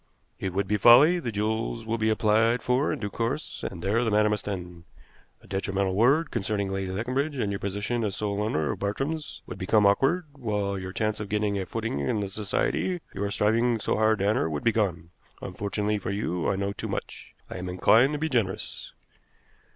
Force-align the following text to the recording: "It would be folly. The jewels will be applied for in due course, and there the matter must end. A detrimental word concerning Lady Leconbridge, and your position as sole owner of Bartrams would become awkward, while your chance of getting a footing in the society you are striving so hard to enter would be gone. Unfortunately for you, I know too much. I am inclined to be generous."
"It 0.39 0.51
would 0.53 0.67
be 0.67 0.77
folly. 0.77 1.19
The 1.19 1.31
jewels 1.31 1.85
will 1.85 1.99
be 1.99 2.09
applied 2.09 2.63
for 2.63 2.91
in 2.91 2.97
due 2.97 3.11
course, 3.11 3.63
and 3.69 3.83
there 3.83 4.03
the 4.03 4.09
matter 4.09 4.31
must 4.31 4.47
end. 4.47 4.85
A 5.43 5.47
detrimental 5.47 5.93
word 5.93 6.31
concerning 6.31 6.71
Lady 6.73 6.89
Leconbridge, 6.91 7.37
and 7.37 7.51
your 7.51 7.59
position 7.59 8.03
as 8.03 8.15
sole 8.15 8.41
owner 8.41 8.71
of 8.71 8.79
Bartrams 8.79 9.43
would 9.45 9.59
become 9.59 9.85
awkward, 9.85 10.25
while 10.35 10.79
your 10.79 10.91
chance 10.91 11.19
of 11.19 11.29
getting 11.29 11.59
a 11.59 11.67
footing 11.67 11.99
in 11.99 12.19
the 12.19 12.29
society 12.29 12.99
you 13.13 13.23
are 13.23 13.29
striving 13.29 13.77
so 13.79 13.95
hard 13.95 14.17
to 14.17 14.27
enter 14.27 14.49
would 14.49 14.63
be 14.63 14.71
gone. 14.71 15.11
Unfortunately 15.39 15.99
for 15.99 16.09
you, 16.09 16.49
I 16.49 16.55
know 16.55 16.73
too 16.73 16.87
much. 16.87 17.35
I 17.47 17.57
am 17.57 17.69
inclined 17.69 18.13
to 18.13 18.17
be 18.17 18.27
generous." 18.27 18.93